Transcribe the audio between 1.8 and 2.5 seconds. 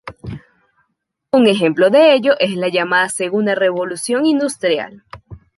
de ello